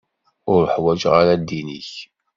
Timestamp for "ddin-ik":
1.41-1.91